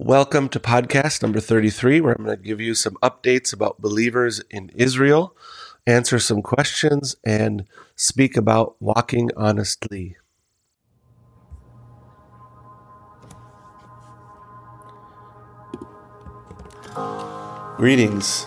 [0.00, 4.42] Welcome to podcast number 33, where I'm going to give you some updates about believers
[4.50, 5.36] in Israel,
[5.86, 10.16] answer some questions, and speak about walking honestly.
[17.76, 18.46] Greetings.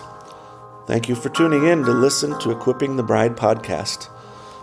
[0.86, 4.10] Thank you for tuning in to listen to Equipping the Bride podcast.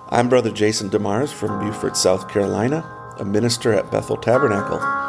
[0.09, 5.04] I'm Brother Jason DeMars from Beaufort, South Carolina, a minister at Bethel Tabernacle.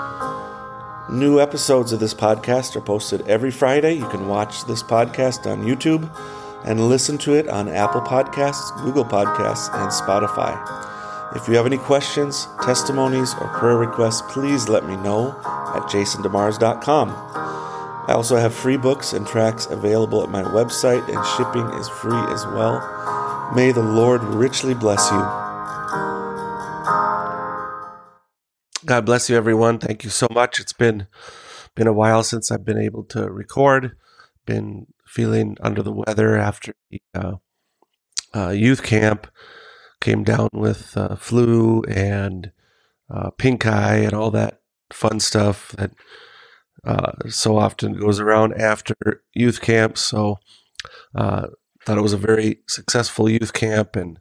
[1.09, 3.95] New episodes of this podcast are posted every Friday.
[3.95, 6.11] You can watch this podcast on YouTube
[6.65, 10.57] and listen to it on Apple Podcasts, Google Podcasts, and Spotify.
[11.37, 15.31] If you have any questions, testimonies, or prayer requests, please let me know
[15.77, 17.11] at jasondemars.com.
[17.11, 22.19] I also have free books and tracks available at my website, and shipping is free
[22.33, 23.53] as well.
[23.55, 25.46] May the Lord richly bless you.
[28.87, 29.81] God bless you, everyone.
[29.81, 30.61] Thank you so much.
[30.61, 31.09] It's been
[31.75, 33.97] been a while since I've been able to record.
[34.45, 37.33] Been feeling under the weather after the uh,
[38.33, 39.27] uh, youth camp.
[40.01, 42.53] Came down with uh, flu and
[43.13, 44.61] uh, pink eye and all that
[44.93, 45.91] fun stuff that
[46.85, 48.95] uh, so often goes around after
[49.35, 49.99] youth camp.
[49.99, 50.39] So
[51.13, 51.49] uh,
[51.85, 54.21] thought it was a very successful youth camp and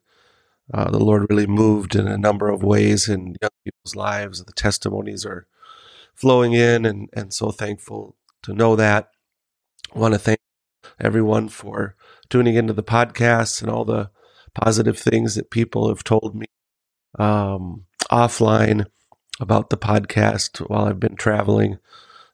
[0.73, 4.44] uh, the Lord really moved in a number of ways in young people's lives.
[4.44, 5.47] The testimonies are
[6.16, 9.09] flowing in, and, and so thankful to know that.
[9.94, 10.39] I want to thank
[10.99, 11.95] everyone for
[12.30, 14.09] tuning into the podcast and all the
[14.53, 16.47] positive things that people have told me
[17.19, 18.85] um, offline
[19.39, 21.77] about the podcast while I've been traveling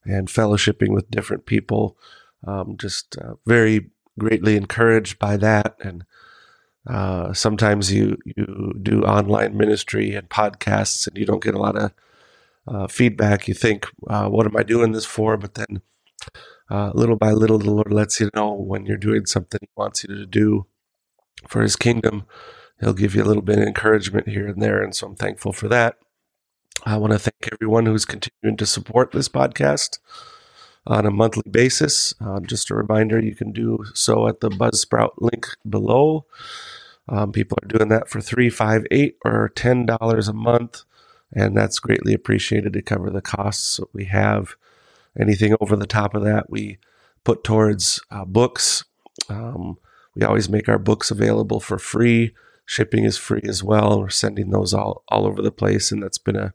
[0.06, 1.98] and fellowshipping with different people.
[2.46, 6.04] Um, just uh, very greatly encouraged by that and
[6.88, 11.78] uh, sometimes you you do online ministry and podcasts, and you don't get a lot
[11.78, 11.92] of
[12.68, 13.48] uh, feedback.
[13.48, 15.82] You think, uh, "What am I doing this for?" But then,
[16.70, 20.04] uh, little by little, the Lord lets you know when you're doing something He wants
[20.04, 20.66] you to do
[21.48, 22.26] for His kingdom.
[22.80, 25.54] He'll give you a little bit of encouragement here and there, and so I'm thankful
[25.54, 25.98] for that.
[26.84, 30.00] I want to thank everyone who's continuing to support this podcast
[30.88, 32.14] on a monthly basis.
[32.20, 36.26] Uh, just a reminder, you can do so at the Buzzsprout link below.
[37.12, 40.84] Um, people are doing that for three, five, eight, or ten dollars a month,
[41.34, 44.56] and that's greatly appreciated to cover the costs that we have.
[45.20, 46.80] Anything over the top of that, we
[47.26, 48.86] put towards uh, books.
[49.30, 49.78] Um,
[50.16, 52.34] we always make our books available for free.
[52.66, 54.00] Shipping is free as well.
[54.00, 56.54] We're sending those all, all over the place, and that's been a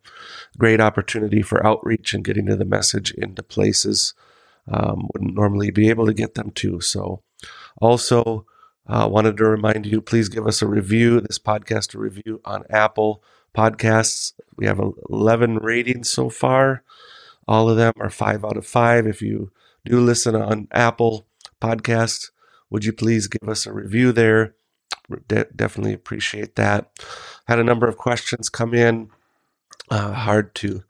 [0.56, 4.14] great opportunity for outreach and getting to the message into places
[4.68, 6.80] um, wouldn't normally be able to get them to.
[6.80, 7.22] So,
[7.78, 8.46] also,
[8.88, 12.64] uh, wanted to remind you please give us a review, this podcast a review on
[12.70, 13.22] Apple
[13.56, 14.32] Podcasts.
[14.56, 14.80] We have
[15.10, 16.82] 11 ratings so far.
[17.48, 19.06] All of them are five out of five.
[19.06, 19.50] If you
[19.84, 21.26] do listen on Apple
[21.60, 22.30] Podcasts,
[22.70, 24.54] would you please give us a review there?
[25.28, 26.90] De- definitely appreciate that.
[27.46, 29.10] Had a number of questions come in.
[29.90, 30.82] Uh, hard to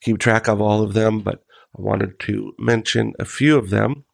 [0.00, 1.44] keep track of all of them, but
[1.76, 4.04] I wanted to mention a few of them.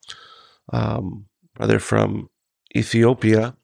[0.73, 2.31] Um, brother from
[2.77, 3.57] Ethiopia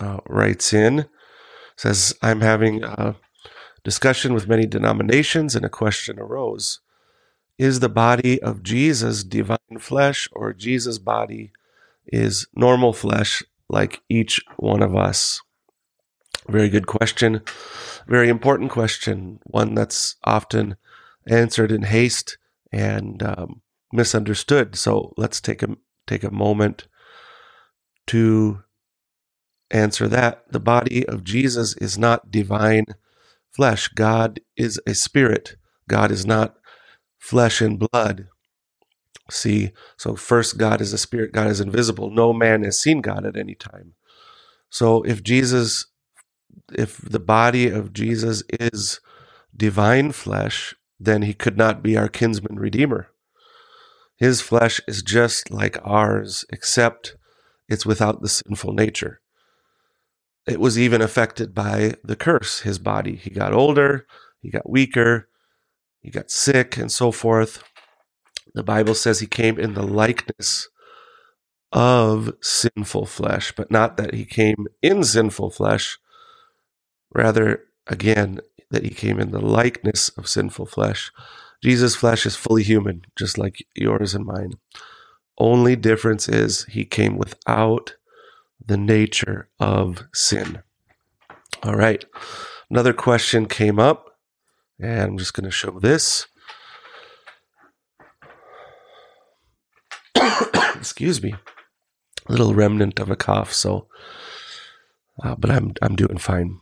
[0.00, 1.06] uh, writes in,
[1.76, 3.16] says, I'm having a
[3.84, 6.80] discussion with many denominations, and a question arose
[7.58, 11.52] Is the body of Jesus divine flesh, or Jesus' body
[12.06, 15.40] is normal flesh like each one of us?
[16.48, 17.42] Very good question.
[18.06, 19.38] Very important question.
[19.44, 20.76] One that's often
[21.28, 22.36] answered in haste
[22.72, 23.62] and um,
[23.92, 24.76] misunderstood.
[24.76, 26.88] So let's take a take a moment
[28.08, 28.62] to
[29.70, 30.44] answer that.
[30.52, 32.86] The body of Jesus is not divine
[33.52, 33.88] flesh.
[33.88, 35.56] God is a spirit.
[35.88, 36.56] God is not
[37.18, 38.28] flesh and blood.
[39.30, 42.10] See, so first, God is a spirit, God is invisible.
[42.10, 43.94] No man has seen God at any time.
[44.70, 45.86] So if Jesus,
[46.74, 49.00] if the body of Jesus is
[49.56, 53.08] divine flesh, then he could not be our kinsman redeemer.
[54.16, 57.16] His flesh is just like ours, except
[57.72, 59.20] it's without the sinful nature.
[60.46, 63.16] It was even affected by the curse, his body.
[63.16, 64.06] He got older,
[64.40, 65.28] he got weaker,
[66.00, 67.62] he got sick, and so forth.
[68.54, 70.68] The Bible says he came in the likeness
[71.72, 75.98] of sinful flesh, but not that he came in sinful flesh.
[77.14, 78.40] Rather, again,
[78.70, 81.10] that he came in the likeness of sinful flesh.
[81.62, 84.54] Jesus' flesh is fully human, just like yours and mine.
[85.38, 87.96] Only difference is he came without
[88.64, 90.62] the nature of sin.
[91.62, 92.04] All right.
[92.70, 94.18] Another question came up,
[94.80, 96.26] and I'm just going to show this.
[100.76, 101.34] Excuse me.
[102.28, 103.88] A little remnant of a cough, so
[105.22, 106.60] uh, but I'm I'm doing fine.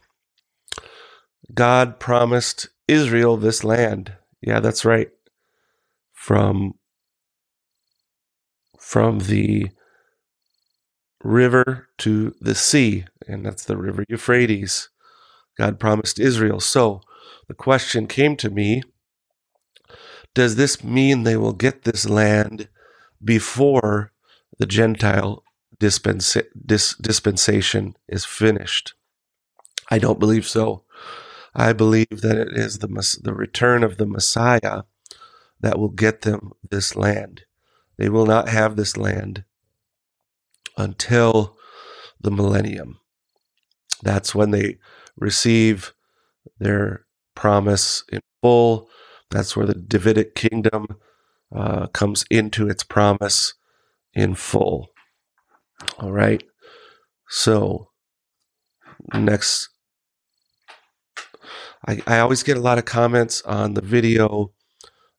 [1.52, 4.14] God promised Israel this land.
[4.40, 5.10] Yeah, that's right.
[6.12, 6.74] From
[8.80, 9.70] from the
[11.22, 14.88] river to the sea, and that's the river Euphrates.
[15.58, 16.60] God promised Israel.
[16.60, 17.02] So
[17.48, 18.82] the question came to me
[20.34, 22.68] Does this mean they will get this land
[23.22, 24.12] before
[24.58, 25.44] the Gentile
[25.78, 28.94] dispensa- dis- dispensation is finished?
[29.90, 30.84] I don't believe so.
[31.54, 32.88] I believe that it is the,
[33.22, 34.82] the return of the Messiah
[35.60, 37.42] that will get them this land.
[38.00, 39.44] They will not have this land
[40.78, 41.58] until
[42.18, 42.98] the millennium.
[44.02, 44.78] That's when they
[45.18, 45.92] receive
[46.58, 47.04] their
[47.34, 48.88] promise in full.
[49.30, 50.86] That's where the Davidic kingdom
[51.54, 53.52] uh, comes into its promise
[54.14, 54.88] in full.
[55.98, 56.42] All right.
[57.28, 57.90] So,
[59.12, 59.68] next,
[61.86, 64.52] I, I always get a lot of comments on the video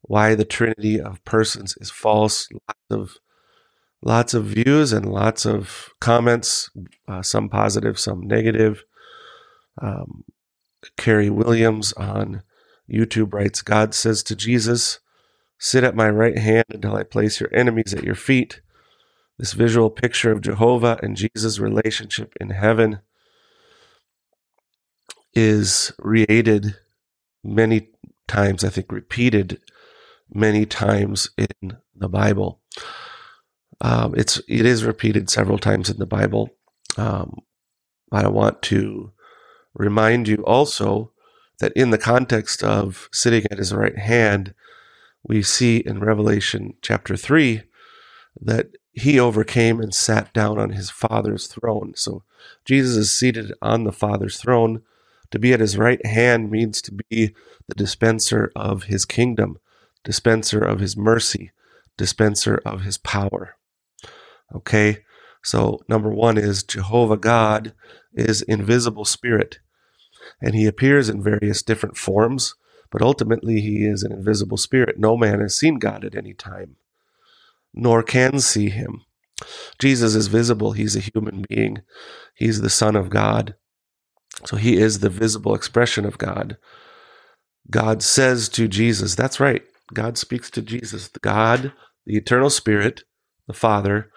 [0.02, 2.48] why the Trinity of persons is false.
[2.52, 3.16] Lots of
[4.02, 6.70] lots of views and lots of comments,
[7.08, 8.84] uh, some positive, some negative.
[9.80, 10.24] Um,
[10.96, 12.42] Carrie Williams on
[12.90, 14.98] YouTube writes God says to Jesus,
[15.58, 18.60] Sit at my right hand until I place your enemies at your feet.
[19.38, 23.00] This visual picture of Jehovah and Jesus' relationship in heaven
[25.34, 26.76] is created
[27.44, 27.88] many
[28.28, 29.60] times, I think repeated
[30.34, 32.60] many times in the Bible.
[33.80, 36.50] Um, it's it is repeated several times in the Bible.
[36.96, 37.38] Um,
[38.10, 39.12] I want to
[39.74, 41.10] remind you also
[41.58, 44.54] that in the context of sitting at his right hand,
[45.22, 47.62] we see in Revelation chapter 3
[48.40, 51.94] that he overcame and sat down on his Father's throne.
[51.96, 52.24] So
[52.64, 54.82] Jesus is seated on the Father's throne.
[55.30, 57.34] To be at his right hand means to be
[57.68, 59.58] the dispenser of his kingdom,
[60.04, 61.52] dispenser of his mercy,
[61.96, 63.56] dispenser of his power.
[64.54, 64.98] Okay,
[65.42, 67.74] so number one is Jehovah God
[68.14, 69.58] is invisible spirit
[70.40, 72.54] and he appears in various different forms,
[72.90, 74.98] but ultimately he is an invisible spirit.
[74.98, 76.76] No man has seen God at any time,
[77.72, 79.02] nor can see him.
[79.78, 80.72] Jesus is visible.
[80.72, 81.82] He's a human being.
[82.34, 83.54] He's the Son of God.
[84.44, 86.56] So he is the visible expression of God.
[87.70, 89.62] God says to Jesus, that's right.
[89.94, 91.08] God speaks to Jesus.
[91.08, 91.72] God,
[92.06, 93.04] the eternal spirit,
[93.46, 94.10] the Father,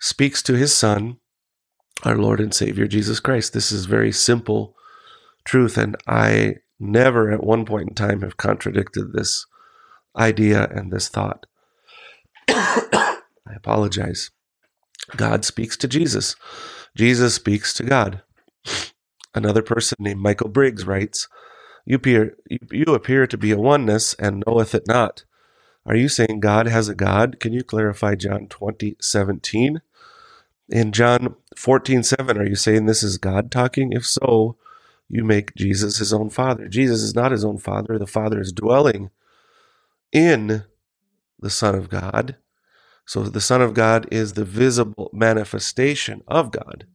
[0.00, 1.18] speaks to his Son,
[2.02, 3.52] our Lord and Savior, Jesus Christ.
[3.52, 4.74] This is very simple
[5.44, 5.78] truth.
[5.78, 9.46] And I never at one point in time have contradicted this
[10.16, 11.46] idea and this thought.
[12.48, 13.18] I
[13.56, 14.30] apologize.
[15.16, 16.36] God speaks to Jesus.
[16.96, 18.22] Jesus speaks to God.
[19.34, 21.28] Another person named Michael Briggs writes,
[21.84, 25.24] you appear, you appear to be a oneness and knoweth it not.
[25.86, 27.38] Are you saying God has a God?
[27.40, 29.82] Can you clarify John 20, 17?
[30.70, 33.92] In John 14, 7, are you saying this is God talking?
[33.92, 34.56] If so,
[35.10, 36.68] you make Jesus his own father.
[36.68, 37.98] Jesus is not his own father.
[37.98, 39.10] The Father is dwelling
[40.10, 40.64] in
[41.38, 42.36] the Son of God.
[43.04, 46.86] So the Son of God is the visible manifestation of God.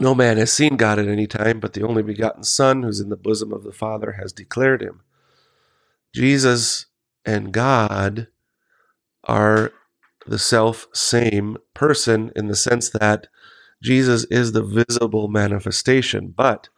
[0.00, 3.10] No man has seen God at any time, but the only begotten Son, who's in
[3.10, 5.02] the bosom of the Father, has declared him.
[6.14, 6.86] Jesus
[7.24, 8.28] and God
[9.24, 9.72] are
[10.26, 13.28] the self same person in the sense that
[13.82, 16.68] Jesus is the visible manifestation, but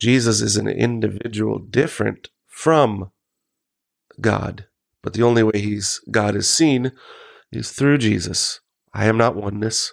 [0.00, 3.10] Jesus is an individual different from
[4.20, 4.66] God.
[5.02, 6.92] But the only way he's God is seen
[7.52, 8.60] is through Jesus.
[8.92, 9.92] I am not oneness.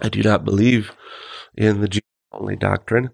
[0.00, 0.92] I do not believe
[1.56, 3.10] in the Jesus only doctrine.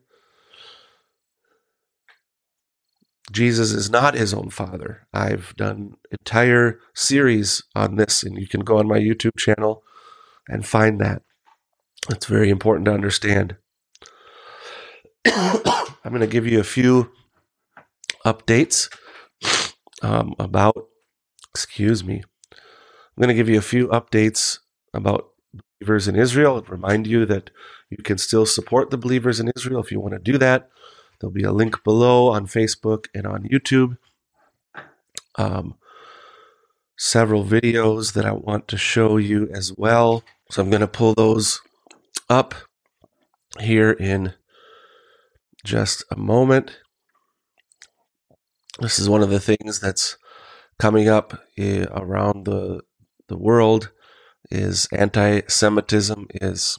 [3.30, 5.06] Jesus is not his own father.
[5.12, 9.82] I've done entire series on this and you can go on my YouTube channel
[10.48, 11.22] and find that.
[12.10, 13.56] It's very important to understand.
[15.26, 17.10] I'm going to give you a few
[18.26, 18.92] updates
[20.02, 20.76] um, about,
[21.50, 22.22] excuse me,
[22.52, 24.58] I'm going to give you a few updates
[24.92, 25.31] about
[25.82, 27.50] believers in Israel and remind you that
[27.90, 30.68] you can still support the believers in Israel if you want to do that.
[31.18, 33.98] There'll be a link below on Facebook and on YouTube.
[35.34, 35.74] Um,
[36.96, 40.22] several videos that I want to show you as well.
[40.50, 41.60] So I'm going to pull those
[42.30, 42.54] up
[43.58, 44.34] here in
[45.64, 46.78] just a moment.
[48.78, 50.16] This is one of the things that's
[50.78, 52.82] coming up eh, around the
[53.28, 53.90] the world
[54.52, 56.78] is anti-Semitism is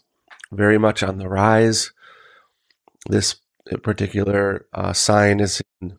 [0.51, 1.91] very much on the rise.
[3.09, 3.37] This
[3.81, 5.97] particular uh, sign is in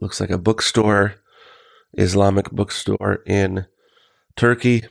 [0.00, 1.14] looks like a bookstore,
[1.94, 3.66] Islamic bookstore in
[4.36, 4.84] Turkey.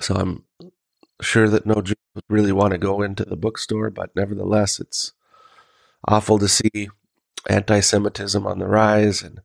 [0.00, 0.44] So I'm
[1.20, 5.12] sure that no Jew would really want to go into the bookstore, but nevertheless, it's
[6.06, 6.88] awful to see
[7.48, 9.40] anti Semitism on the rise and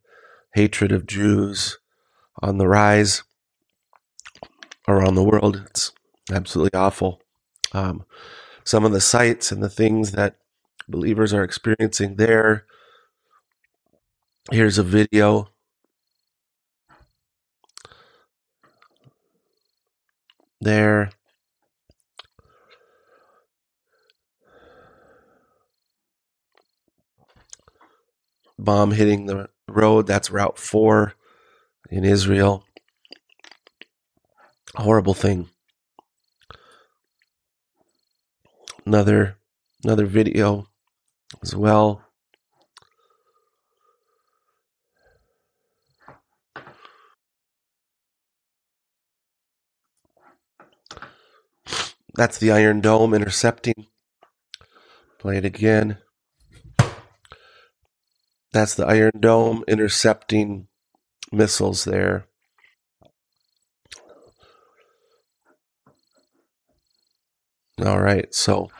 [0.54, 1.78] hatred of Jews
[2.40, 3.22] on the rise
[4.88, 5.62] around the world.
[5.70, 5.92] It's
[6.32, 7.20] absolutely awful.
[7.72, 8.04] Um,
[8.64, 10.36] some of the sights and the things that
[10.88, 12.64] believers are experiencing there.
[14.50, 15.50] Here's a video.
[20.60, 21.10] There.
[28.58, 30.06] Bomb hitting the road.
[30.06, 31.14] That's Route 4
[31.90, 32.64] in Israel.
[34.76, 35.48] Horrible thing.
[38.86, 39.38] Another
[39.82, 40.68] another video
[41.42, 42.02] as well.
[52.14, 53.86] That's the Iron Dome intercepting.
[55.18, 55.98] Play it again.
[58.52, 60.68] That's the Iron Dome intercepting
[61.30, 62.27] missiles there.
[67.84, 68.70] All right, so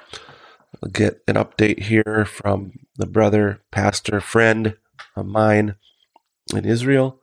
[0.82, 4.76] I'll get an update here from the brother, pastor, friend
[5.14, 5.76] of mine
[6.52, 7.20] in Israel.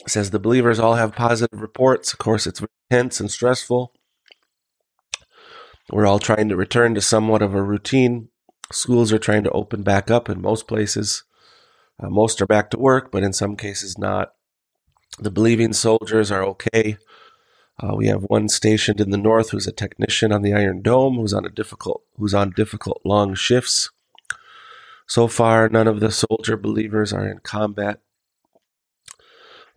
[0.00, 2.12] It says the believers all have positive reports.
[2.12, 3.92] Of course, it's tense and stressful.
[5.92, 8.30] We're all trying to return to somewhat of a routine.
[8.72, 11.22] Schools are trying to open back up in most places.
[12.02, 14.32] Uh, most are back to work, but in some cases not.
[15.20, 16.98] The believing soldiers are okay.
[17.82, 21.16] Uh, we have one stationed in the north who's a technician on the Iron Dome,
[21.16, 23.90] who's on a difficult, who's on difficult long shifts.
[25.06, 28.00] So far, none of the soldier believers are in combat.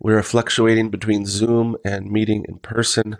[0.00, 3.18] We are fluctuating between Zoom and meeting in person.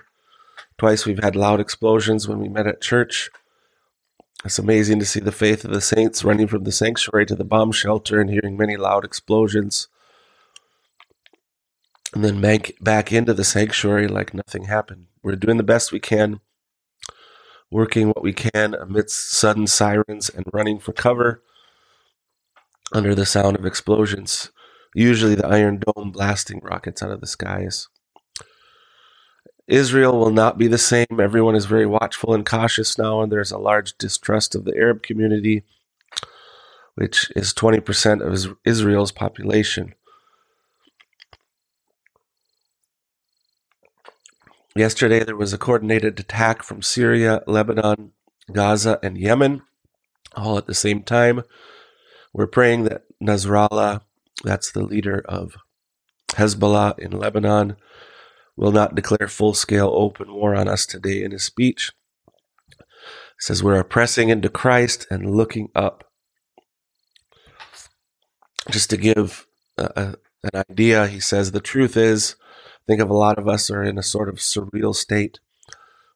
[0.78, 3.28] Twice we've had loud explosions when we met at church.
[4.46, 7.44] It's amazing to see the faith of the saints running from the sanctuary to the
[7.44, 9.88] bomb shelter and hearing many loud explosions
[12.14, 15.06] and then back back into the sanctuary like nothing happened.
[15.22, 16.40] We're doing the best we can,
[17.70, 21.42] working what we can amidst sudden sirens and running for cover
[22.92, 24.50] under the sound of explosions.
[24.94, 27.88] Usually, the Iron Dome blasting rockets out of the skies.
[29.68, 31.20] Israel will not be the same.
[31.20, 35.04] Everyone is very watchful and cautious now, and there's a large distrust of the Arab
[35.04, 35.62] community,
[36.96, 39.94] which is 20% of Israel's population.
[44.76, 48.12] Yesterday, there was a coordinated attack from Syria, Lebanon,
[48.52, 49.62] Gaza, and Yemen,
[50.36, 51.42] all at the same time.
[52.32, 54.02] We're praying that Nasrallah,
[54.44, 55.56] that's the leader of
[56.28, 57.76] Hezbollah in Lebanon,
[58.56, 61.90] will not declare full scale open war on us today in his speech.
[62.68, 66.04] He says we're pressing into Christ and looking up.
[68.70, 69.46] Just to give
[69.76, 70.14] a, a,
[70.52, 72.36] an idea, he says the truth is
[72.90, 75.38] think of a lot of us are in a sort of surreal state.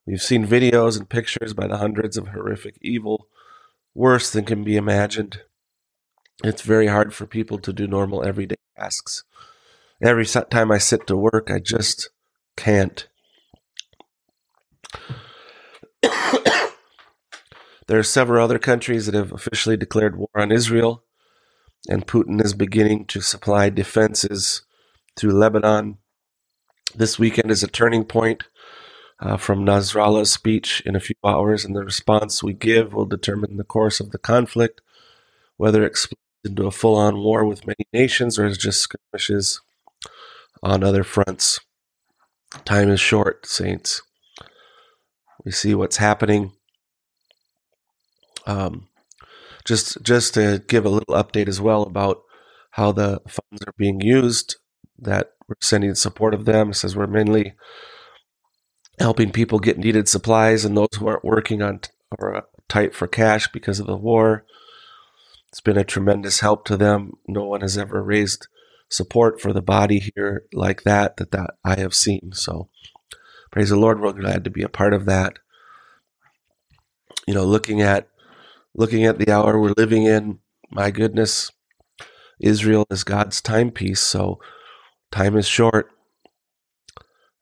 [0.06, 3.28] We've seen videos and pictures by the hundreds of horrific evil,
[3.94, 5.42] worse than can be imagined.
[6.42, 9.22] It's very hard for people to do normal everyday tasks.
[10.02, 12.10] Every time I sit to work, I just
[12.56, 13.06] can't.
[16.02, 21.04] there are several other countries that have officially declared war on Israel,
[21.88, 24.62] and Putin is beginning to supply defenses
[25.14, 25.98] to Lebanon,
[26.94, 28.44] this weekend is a turning point
[29.20, 33.56] uh, from Nasrallah's speech in a few hours, and the response we give will determine
[33.56, 34.80] the course of the conflict,
[35.56, 39.60] whether it explodes into a full on war with many nations or is just skirmishes
[40.62, 41.60] on other fronts.
[42.64, 44.02] Time is short, Saints.
[45.44, 46.52] We see what's happening.
[48.46, 48.88] Um,
[49.64, 52.22] just just to give a little update as well about
[52.72, 54.56] how the funds are being used
[54.98, 56.70] that we're sending support of them.
[56.70, 57.54] It says we're mainly
[58.98, 61.80] helping people get needed supplies and those who aren't working on
[62.18, 64.44] are uh, tight for cash because of the war.
[65.48, 67.14] It's been a tremendous help to them.
[67.26, 68.48] No one has ever raised
[68.88, 72.32] support for the body here like that that, that I have seen.
[72.32, 72.68] So
[73.50, 75.38] praise the Lord, we're glad to be a part of that.
[77.26, 78.08] You know, looking at
[78.74, 81.52] looking at the hour we're living in, my goodness,
[82.40, 84.00] Israel is God's timepiece.
[84.00, 84.40] So
[85.14, 85.92] Time is short.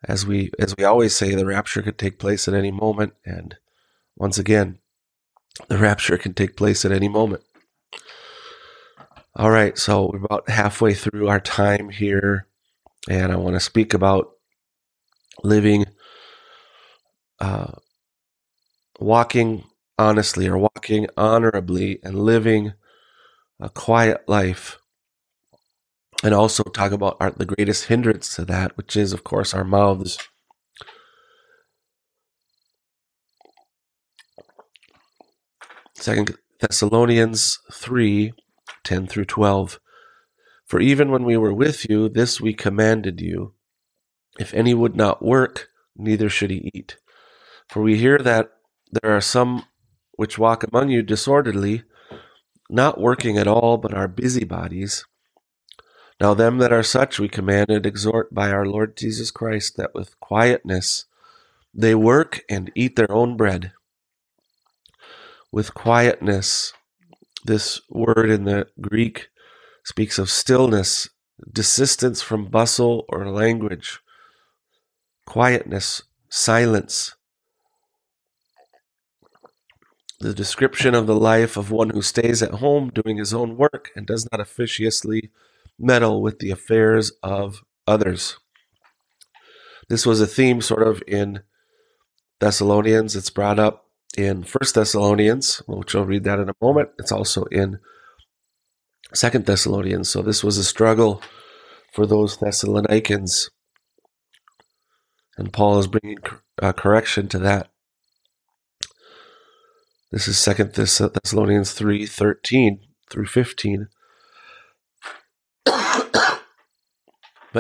[0.05, 3.57] as we as we always say, the rapture could take place at any moment, and
[4.17, 4.79] once again,
[5.69, 7.43] the rapture can take place at any moment.
[9.37, 12.47] All right, so we're about halfway through our time here,
[13.09, 14.33] and I want to speak about
[15.45, 15.87] living,
[17.41, 17.73] uh,
[19.01, 19.65] walking
[19.99, 22.75] honestly or walking honorably and living
[23.61, 24.79] a quiet life.
[26.23, 29.65] And also talk about our, the greatest hindrance to that, which is, of course, our
[29.65, 30.19] mouths.
[35.95, 38.33] Second Thessalonians 3
[38.85, 39.81] 10 through 12.
[40.67, 43.55] For even when we were with you, this we commanded you
[44.39, 46.97] if any would not work, neither should he eat.
[47.69, 48.51] For we hear that
[48.91, 49.65] there are some
[50.13, 51.85] which walk among you disorderly,
[52.71, 55.05] not working at all, but are busybodies.
[56.23, 59.93] Now, them that are such we command and exhort by our Lord Jesus Christ that
[59.93, 61.07] with quietness
[61.75, 63.73] they work and eat their own bread.
[65.51, 66.75] With quietness,
[67.45, 69.31] this word in the Greek
[69.83, 71.09] speaks of stillness,
[71.51, 73.99] desistance from bustle or language,
[75.27, 77.17] quietness, silence.
[80.21, 83.91] The description of the life of one who stays at home doing his own work
[83.97, 85.33] and does not officiously
[85.79, 88.39] meddle with the affairs of others.
[89.89, 91.43] This was a theme sort of in
[92.41, 93.17] Thessalonians.
[93.17, 93.87] It's brought up
[94.17, 96.91] in First Thessalonians, which I'll read that in a moment.
[96.99, 97.79] It's also in
[99.15, 100.09] Second Thessalonians.
[100.09, 101.23] So this was a struggle
[101.93, 103.51] for those Thessalonians.
[105.37, 106.19] And Paul is bringing
[106.61, 107.71] a uh, correction to that.
[110.11, 113.89] This is Second Thessalonians 3 13 through 15.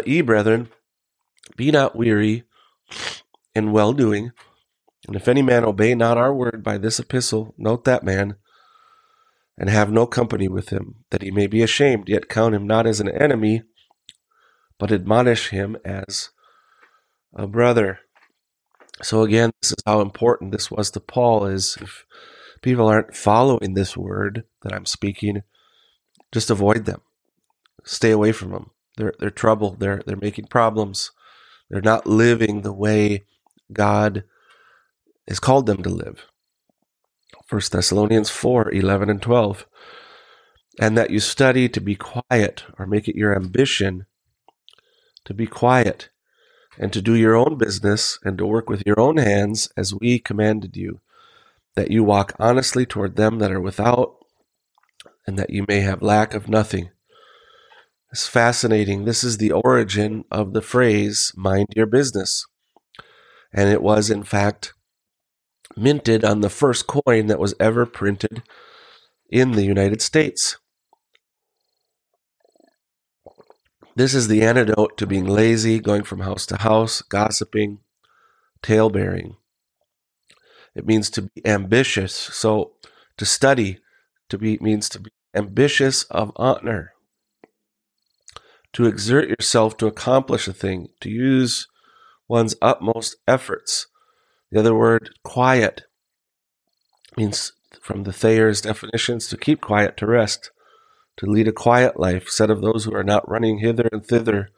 [0.06, 0.68] Ye, brethren,
[1.56, 2.44] be not weary
[3.54, 4.32] in well doing.
[5.06, 8.36] And if any man obey not our word by this epistle, note that man,
[9.58, 12.86] and have no company with him, that he may be ashamed, yet count him not
[12.86, 13.62] as an enemy,
[14.78, 16.30] but admonish him as
[17.34, 18.00] a brother.
[19.02, 22.04] So again, this is how important this was to Paul is if
[22.62, 25.42] people aren't following this word that I'm speaking,
[26.30, 27.00] just avoid them.
[27.84, 28.70] Stay away from them.
[28.96, 29.76] They're they're trouble.
[29.78, 31.10] They're they're making problems.
[31.70, 33.24] They're not living the way
[33.72, 34.24] God
[35.26, 36.26] has called them to live.
[37.48, 39.66] 1 Thessalonians 4 11 and 12.
[40.80, 44.06] And that you study to be quiet or make it your ambition
[45.24, 46.08] to be quiet
[46.78, 50.18] and to do your own business and to work with your own hands as we
[50.18, 51.00] commanded you,
[51.74, 54.16] that you walk honestly toward them that are without,
[55.26, 56.90] and that you may have lack of nothing.
[58.12, 59.06] It's fascinating.
[59.06, 62.46] This is the origin of the phrase, mind your business.
[63.54, 64.74] And it was, in fact,
[65.78, 68.42] minted on the first coin that was ever printed
[69.30, 70.58] in the United States.
[73.96, 77.78] This is the antidote to being lazy, going from house to house, gossiping,
[78.62, 79.36] tale bearing.
[80.74, 82.14] It means to be ambitious.
[82.14, 82.72] So
[83.16, 83.78] to study
[84.28, 86.91] to be means to be ambitious of honor.
[88.74, 91.68] To exert yourself to accomplish a thing, to use
[92.28, 93.86] one's utmost efforts.
[94.50, 95.82] The other word, quiet,
[97.16, 100.50] means from the Thayer's definitions to keep quiet, to rest
[101.16, 104.50] to lead a quiet life, said of those who are not running hither and thither,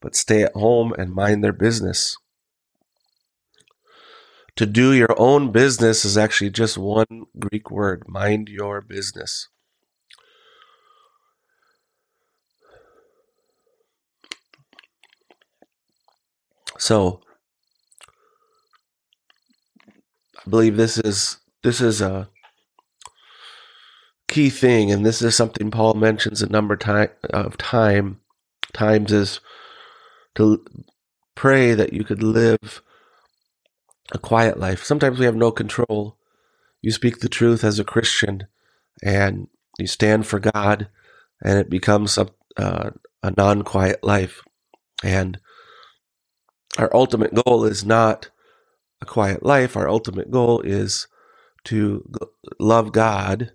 [0.00, 2.16] but stay at home and mind their business.
[4.56, 9.48] To do your own business is actually just one Greek word mind your business.
[16.82, 17.20] So,
[20.44, 22.28] I believe this is this is a
[24.26, 26.74] key thing, and this is something Paul mentions a number
[27.30, 28.18] of time
[28.72, 29.38] times, is
[30.34, 30.64] to
[31.36, 32.82] pray that you could live
[34.10, 34.82] a quiet life.
[34.82, 36.16] Sometimes we have no control.
[36.80, 38.48] You speak the truth as a Christian,
[39.04, 39.46] and
[39.78, 40.88] you stand for God,
[41.44, 42.90] and it becomes a, uh,
[43.22, 44.42] a non-quiet life.
[45.04, 45.38] And
[46.78, 48.30] our ultimate goal is not
[49.00, 49.76] a quiet life.
[49.76, 51.06] Our ultimate goal is
[51.64, 52.08] to
[52.58, 53.52] love God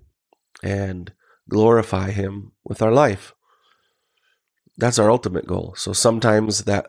[0.64, 1.12] and
[1.50, 3.34] glorify Him with our life.
[4.78, 5.74] That's our ultimate goal.
[5.78, 6.88] So sometimes that,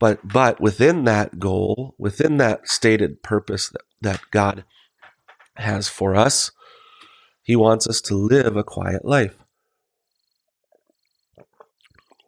[0.00, 4.64] but but within that goal, within that stated purpose that, that God
[5.56, 6.50] has for us,
[7.42, 9.36] He wants us to live a quiet life.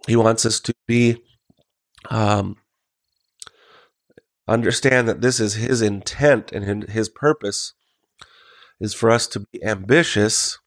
[0.06, 1.22] He wants us to be
[2.10, 2.56] um,
[4.46, 7.72] understand that this is his intent and his purpose
[8.80, 10.58] is for us to be ambitious.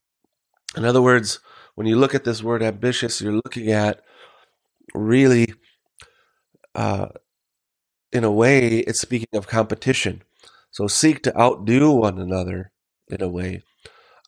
[0.75, 1.39] In other words,
[1.75, 4.01] when you look at this word ambitious, you're looking at
[4.95, 5.53] really,
[6.73, 7.09] uh,
[8.11, 10.23] in a way, it's speaking of competition.
[10.71, 12.71] So seek to outdo one another
[13.09, 13.63] in a way.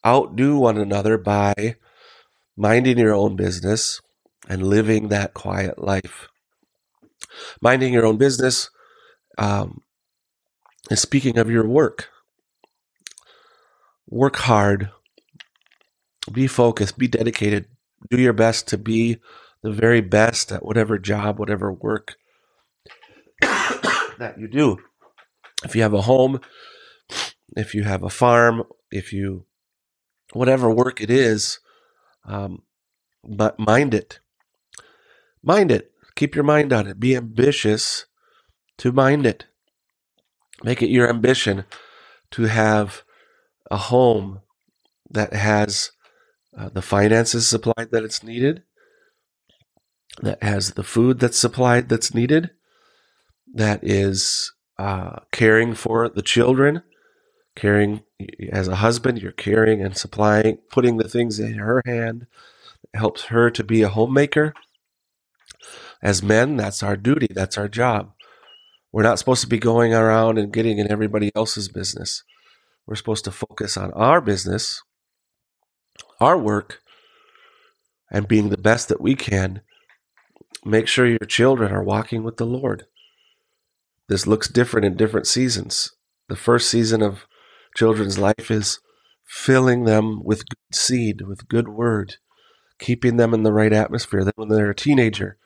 [0.06, 1.76] Outdo one another by
[2.56, 4.02] minding your own business
[4.48, 6.28] and living that quiet life.
[7.62, 8.70] Minding your own business
[9.40, 9.82] um,
[10.92, 12.10] is speaking of your work.
[14.10, 14.92] Work hard,
[16.32, 17.66] be focused, be dedicated,
[18.10, 19.20] do your best to be
[19.64, 22.16] the very best at whatever job, whatever work
[23.42, 24.78] that you do.
[25.64, 26.42] If you have a home,
[27.56, 29.46] if you have a farm, if you,
[30.34, 31.60] whatever work it is,
[32.26, 32.64] um,
[33.24, 34.20] but mind it.
[35.44, 35.92] Mind it.
[36.16, 37.00] Keep your mind on it.
[37.00, 38.06] Be ambitious
[38.80, 39.46] to mind it.
[40.64, 41.66] Make it your ambition
[42.32, 43.04] to have
[43.72, 44.42] a home
[45.10, 45.92] that has
[46.58, 48.64] uh, the finances supplied that it's needed,
[50.22, 52.52] that has the food that's supplied that's needed,
[53.54, 56.84] that is uh, caring for the children,
[57.56, 58.02] caring
[58.52, 62.28] as a husband, you're caring and supplying, putting the things in her hand
[62.94, 64.54] helps her to be a homemaker.
[66.02, 68.14] As men, that's our duty, that's our job.
[68.92, 72.24] We're not supposed to be going around and getting in everybody else's business.
[72.88, 74.82] We're supposed to focus on our business,
[76.20, 76.82] our work,
[78.12, 79.62] and being the best that we can.
[80.66, 82.86] Make sure your children are walking with the Lord.
[84.08, 85.92] This looks different in different seasons.
[86.28, 87.28] The first season of
[87.76, 88.80] children's life is
[89.24, 92.16] filling them with good seed, with good word,
[92.80, 94.24] keeping them in the right atmosphere.
[94.24, 95.38] Then when they're a teenager,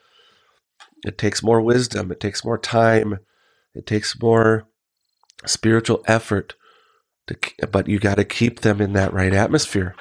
[1.06, 3.20] it takes more wisdom, it takes more time,
[3.74, 4.68] it takes more
[5.46, 6.56] spiritual effort
[7.28, 7.38] to,
[7.72, 9.96] but you got to keep them in that right atmosphere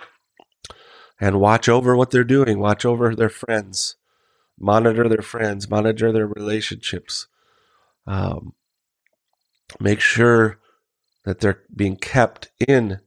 [1.20, 3.96] and watch over what they're doing, watch over their friends,
[4.58, 7.28] monitor their friends, monitor their relationships.
[8.06, 8.54] Um,
[9.80, 10.58] make sure
[11.24, 13.00] that they're being kept in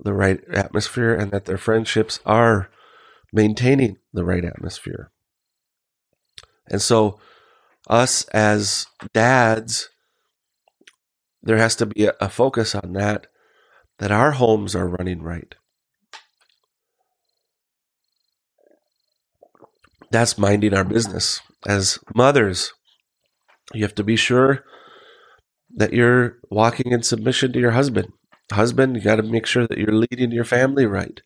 [0.00, 2.70] the right atmosphere and that their friendships are
[3.32, 5.10] maintaining the right atmosphere.
[6.70, 7.18] And so,
[7.88, 9.88] us as dads,
[11.42, 13.26] there has to be a, focus on that,
[13.98, 15.54] that our homes are running right.
[20.10, 21.40] That's minding our business.
[21.66, 22.72] As mothers,
[23.74, 24.64] you have to be sure
[25.76, 28.12] that you're walking in submission to your husband.
[28.52, 31.20] Husband, you got to make sure that you're leading your family right.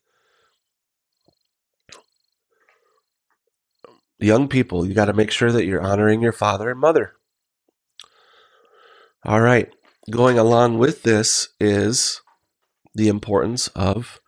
[4.19, 7.13] Young people, you got to make sure that you're honoring your father and mother.
[9.25, 9.69] All right.
[10.09, 12.21] Going along with this is
[12.93, 14.19] the importance of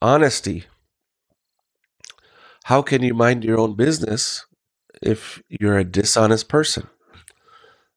[0.00, 0.64] honesty.
[2.64, 4.46] How can you mind your own business
[5.02, 6.88] if you're a dishonest person?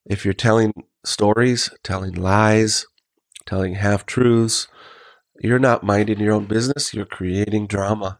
[0.06, 0.74] If you're telling
[1.06, 2.86] stories, telling lies,
[3.46, 4.68] telling half truths.
[5.42, 8.20] You're not minding your own business, you're creating drama.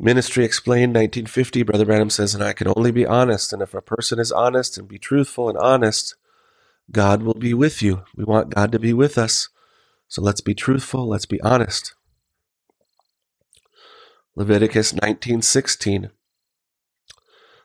[0.00, 3.52] Ministry Explained 1950, Brother Branham says, and I can only be honest.
[3.52, 6.14] And if a person is honest and be truthful and honest,
[6.92, 8.04] God will be with you.
[8.14, 9.48] We want God to be with us.
[10.06, 11.94] So let's be truthful, let's be honest.
[14.36, 16.10] Leviticus 19:16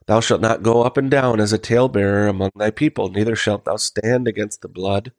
[0.08, 3.63] Thou shalt not go up and down as a talebearer among thy people, neither shalt
[3.63, 5.13] thou stand against the blood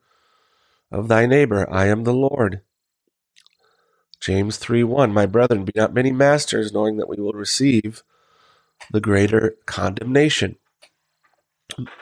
[0.90, 1.66] of thy neighbor.
[1.72, 2.60] I am the Lord.
[4.20, 8.02] James 3 1 My brethren, be not many masters, knowing that we will receive
[8.90, 10.56] the greater condemnation.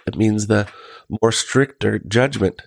[0.07, 0.68] It means the
[1.09, 2.62] more stricter judgment.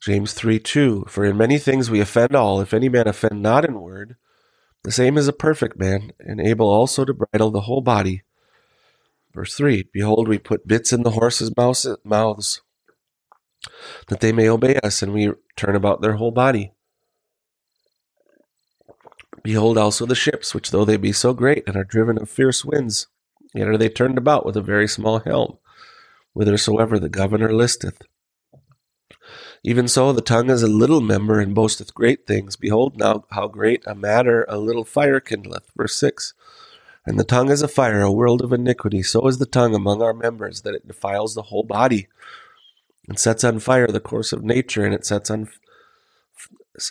[0.00, 2.60] James 3 2 For in many things we offend all.
[2.60, 4.16] If any man offend not in word,
[4.84, 8.22] the same is a perfect man, and able also to bridle the whole body.
[9.34, 11.52] Verse 3 Behold, we put bits in the horses'
[12.04, 12.60] mouths,
[14.06, 16.72] that they may obey us, and we turn about their whole body.
[19.42, 22.64] Behold also the ships, which though they be so great and are driven of fierce
[22.64, 23.06] winds,
[23.54, 25.58] yet are they turned about with a very small helm,
[26.34, 28.02] whithersoever the governor listeth.
[29.64, 32.56] Even so, the tongue is a little member and boasteth great things.
[32.56, 35.66] Behold, now how great a matter a little fire kindleth.
[35.76, 36.32] Verse 6
[37.04, 39.02] And the tongue is a fire, a world of iniquity.
[39.02, 42.08] So is the tongue among our members, that it defiles the whole body,
[43.08, 45.48] and sets on fire the course of nature, and it sets on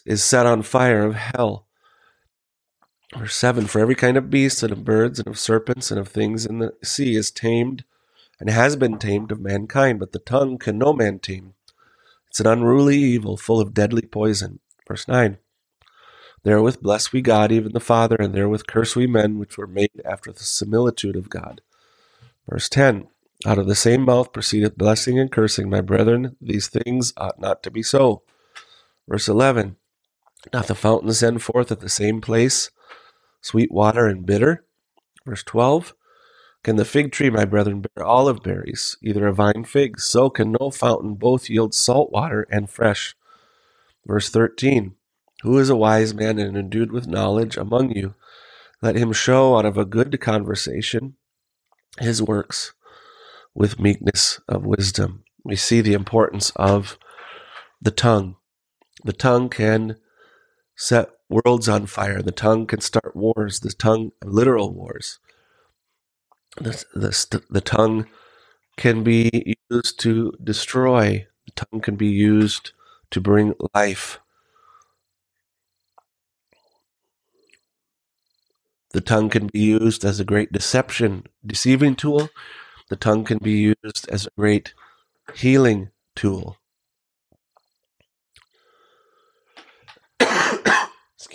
[0.05, 1.66] is set on fire of hell.
[3.15, 6.08] Verse 7 For every kind of beast, and of birds, and of serpents, and of
[6.08, 7.84] things in the sea is tamed
[8.39, 11.54] and has been tamed of mankind, but the tongue can no man tame.
[12.30, 14.60] It's an unruly evil full of deadly poison.
[14.88, 15.38] Verse 9.
[16.43, 20.02] Therewith bless we God, even the Father, and therewith curse we men which were made
[20.06, 21.62] after the similitude of God.
[22.48, 23.08] Verse 10.
[23.46, 25.70] Out of the same mouth proceedeth blessing and cursing.
[25.70, 28.24] My brethren, these things ought not to be so.
[29.08, 29.78] Verse 11.
[30.52, 32.70] Doth the fountain send forth at the same place
[33.41, 34.65] sweet water and bitter?
[35.26, 35.93] Verse 12.
[36.63, 40.00] Can the fig tree, my brethren, bear olive berries, either a vine fig?
[40.00, 43.15] So can no fountain both yield salt water and fresh.
[44.06, 44.95] Verse 13
[45.43, 48.15] Who is a wise man and endued with knowledge among you?
[48.82, 51.15] Let him show out of a good conversation
[52.00, 52.73] his works
[53.56, 55.23] with meekness of wisdom.
[55.43, 56.97] We see the importance of
[57.82, 58.36] the tongue.
[59.04, 59.97] The tongue can
[60.76, 62.22] set worlds on fire.
[62.22, 63.60] The tongue can start wars.
[63.62, 65.20] The tongue, literal wars
[66.60, 68.08] the, the, the tongue
[68.78, 72.72] can be used to destroy, the tongue can be used
[73.12, 74.20] to bring life.
[78.94, 82.30] The tongue can be used as a great deception, deceiving tool.
[82.90, 84.74] The tongue can be used as a great
[85.36, 86.57] healing tool.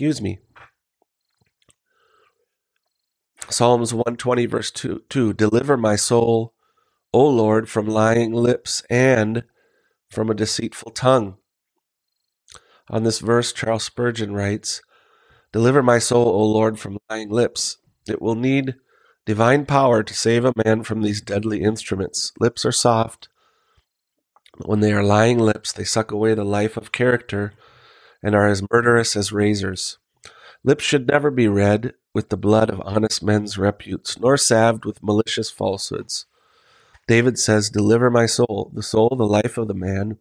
[0.02, 0.40] Excuse me.
[3.48, 6.54] Psalms 120, verse 2, 2 Deliver my soul,
[7.12, 9.44] O Lord, from lying lips and
[10.10, 11.36] from a deceitful tongue.
[12.90, 14.82] On this verse, Charles Spurgeon writes,
[15.52, 17.76] Deliver my soul, O Lord, from lying lips.
[18.08, 18.74] It will need
[19.24, 22.32] divine power to save a man from these deadly instruments.
[22.40, 23.28] Lips are soft,
[24.58, 27.54] when they are lying lips, they suck away the life of character
[28.22, 29.98] and are as murderous as razors.
[30.64, 35.02] Lips should never be red with the blood of honest men's reputes, nor salved with
[35.02, 36.26] malicious falsehoods.
[37.08, 38.70] David says, Deliver my soul.
[38.72, 40.18] The soul, the life of the man,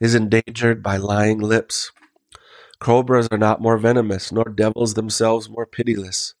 [0.00, 1.92] is endangered by lying lips.
[2.80, 6.34] Cobras are not more venomous, nor devils themselves more pitiless.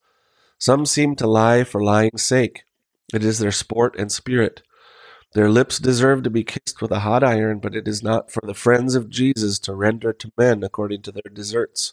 [0.58, 2.64] Some seem to lie for lying's sake.
[3.12, 4.62] It is their sport and spirit.
[5.34, 8.40] Their lips deserve to be kissed with a hot iron, but it is not for
[8.44, 11.92] the friends of Jesus to render to men according to their deserts.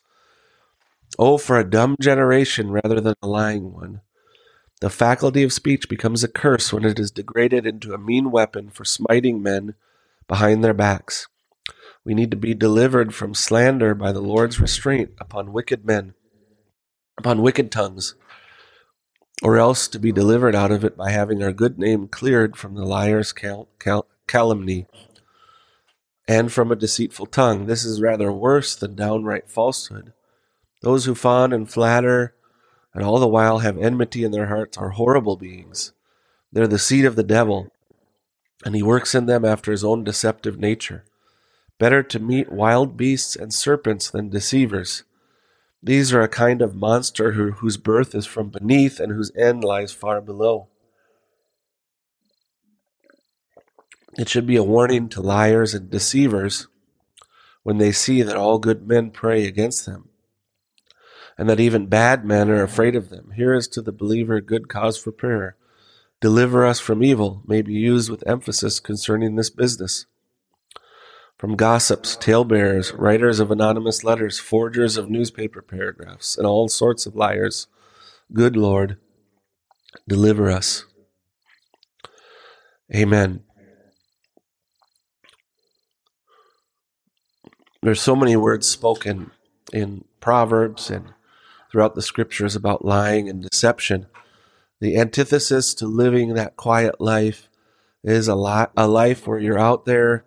[1.18, 4.02] Oh, for a dumb generation rather than a lying one.
[4.80, 8.70] The faculty of speech becomes a curse when it is degraded into a mean weapon
[8.70, 9.74] for smiting men
[10.28, 11.28] behind their backs.
[12.04, 16.14] We need to be delivered from slander by the Lord's restraint upon wicked men,
[17.18, 18.16] upon wicked tongues,
[19.42, 22.76] or else to be delivered out of it by having our good name cleared from
[22.76, 24.86] the liar's cal- cal- calumny
[26.28, 27.66] and from a deceitful tongue.
[27.66, 30.14] This is rather worse than downright falsehood.
[30.82, 32.36] Those who fawn and flatter
[32.94, 35.94] and all the while have enmity in their hearts are horrible beings.
[36.52, 37.72] They're the seed of the devil,
[38.66, 41.06] and he works in them after his own deceptive nature.
[41.80, 45.04] Better to meet wild beasts and serpents than deceivers.
[45.84, 49.64] These are a kind of monster who, whose birth is from beneath and whose end
[49.64, 50.68] lies far below.
[54.18, 56.68] It should be a warning to liars and deceivers
[57.64, 60.10] when they see that all good men pray against them
[61.38, 63.32] and that even bad men are afraid of them.
[63.36, 65.56] Here is to the believer good cause for prayer.
[66.20, 70.06] Deliver us from evil may be used with emphasis concerning this business.
[71.42, 77.16] From gossips, talebearers, writers of anonymous letters, forgers of newspaper paragraphs, and all sorts of
[77.16, 77.66] liars.
[78.32, 78.98] Good Lord,
[80.08, 80.86] deliver us.
[82.96, 83.42] Amen.
[87.82, 89.32] There's so many words spoken
[89.74, 91.12] in Proverbs and
[91.72, 94.06] throughout the scriptures about lying and deception.
[94.80, 97.50] The antithesis to living that quiet life
[98.04, 100.26] is a, li- a life where you're out there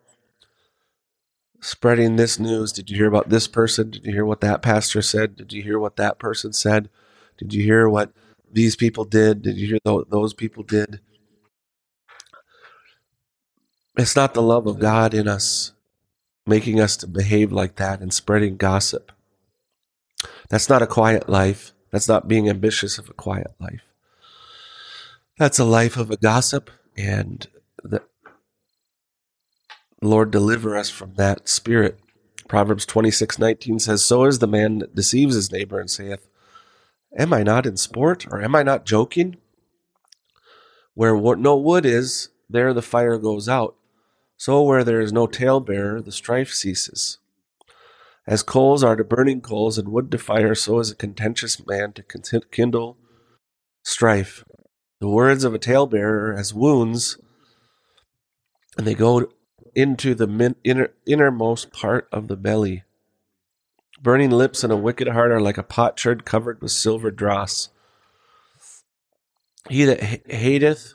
[1.64, 2.72] spreading this news.
[2.72, 3.90] Did you hear about this person?
[3.90, 5.36] Did you hear what that pastor said?
[5.36, 6.90] Did you hear what that person said?
[7.38, 8.12] Did you hear what
[8.52, 9.42] these people did?
[9.42, 11.00] Did you hear th- those people did?
[13.96, 15.72] It's not the love of God in us
[16.46, 19.10] making us to behave like that and spreading gossip.
[20.50, 21.72] That's not a quiet life.
[21.90, 23.94] That's not being ambitious of a quiet life.
[25.38, 27.46] That's a life of a gossip, and
[27.82, 28.02] the
[30.04, 31.98] Lord deliver us from that spirit.
[32.48, 36.28] Proverbs twenty six nineteen says, So is the man that deceives his neighbor and saith,
[37.16, 39.36] Am I not in sport, or am I not joking?
[40.94, 43.76] Where no wood is, there the fire goes out.
[44.36, 47.18] So where there is no talebearer, the strife ceases.
[48.26, 51.92] As coals are to burning coals and wood to fire, so is a contentious man
[51.92, 52.02] to
[52.50, 52.96] kindle
[53.82, 54.44] strife.
[55.00, 57.18] The words of a talebearer as wounds,
[58.76, 59.28] and they go
[59.74, 62.84] into the min- inner, innermost part of the belly.
[64.02, 67.70] Burning lips and a wicked heart are like a potsherd covered with silver dross.
[69.68, 70.94] He that hateth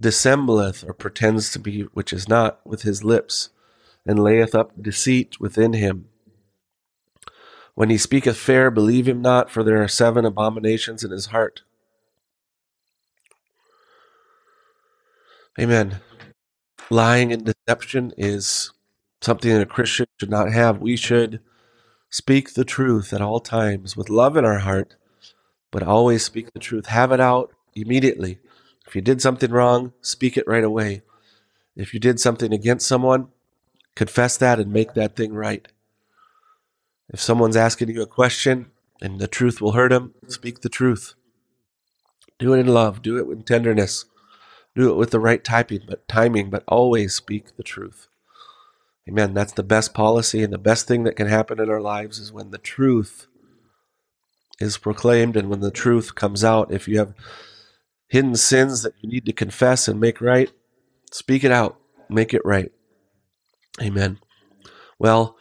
[0.00, 3.50] dissembleth or pretends to be which is not with his lips,
[4.06, 6.08] and layeth up deceit within him.
[7.74, 11.62] When he speaketh fair, believe him not, for there are seven abominations in his heart.
[15.60, 16.00] Amen.
[16.90, 18.72] Lying and deception is
[19.20, 20.78] something that a Christian should not have.
[20.78, 21.40] We should
[22.08, 24.96] speak the truth at all times with love in our heart,
[25.70, 26.86] but always speak the truth.
[26.86, 28.38] Have it out immediately.
[28.86, 31.02] If you did something wrong, speak it right away.
[31.76, 33.28] If you did something against someone,
[33.94, 35.68] confess that and make that thing right.
[37.10, 38.70] If someone's asking you a question
[39.02, 41.14] and the truth will hurt them, speak the truth.
[42.38, 44.06] Do it in love, do it with tenderness.
[44.78, 48.06] Do it with the right typing, but timing, but always speak the truth.
[49.08, 49.34] Amen.
[49.34, 52.32] That's the best policy and the best thing that can happen in our lives is
[52.32, 53.26] when the truth
[54.60, 56.72] is proclaimed and when the truth comes out.
[56.72, 57.12] If you have
[58.06, 60.52] hidden sins that you need to confess and make right,
[61.10, 62.70] speak it out, make it right.
[63.82, 64.20] Amen.
[64.96, 65.36] Well,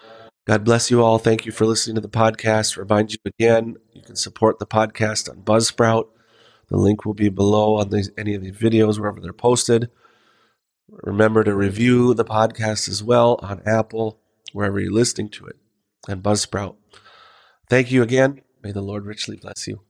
[0.47, 1.19] God bless you all.
[1.19, 2.75] Thank you for listening to the podcast.
[2.75, 6.07] Remind you again, you can support the podcast on Buzzsprout.
[6.69, 9.89] The link will be below on these, any of the videos wherever they're posted.
[10.89, 14.19] Remember to review the podcast as well on Apple,
[14.53, 15.57] wherever you're listening to it,
[16.07, 16.75] and Buzzsprout.
[17.69, 18.41] Thank you again.
[18.63, 19.81] May the Lord richly bless you.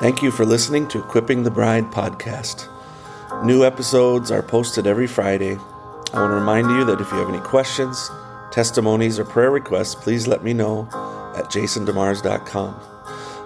[0.00, 2.68] Thank you for listening to Equipping the Bride podcast.
[3.44, 5.56] New episodes are posted every Friday
[6.14, 8.08] I want to remind you that if you have any questions,
[8.52, 10.86] testimonies, or prayer requests, please let me know
[11.34, 12.80] at jasondemars.com.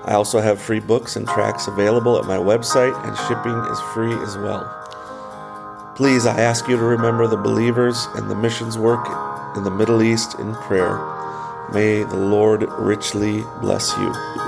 [0.05, 4.13] I also have free books and tracks available at my website, and shipping is free
[4.23, 5.95] as well.
[5.97, 9.07] Please, I ask you to remember the believers and the missions work
[9.57, 10.99] in the Middle East in prayer.
[11.73, 14.48] May the Lord richly bless you.